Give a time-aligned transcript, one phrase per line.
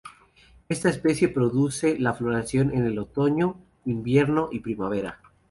[0.67, 5.21] Esta especie produce la floración en el otoño, invierno y primavera.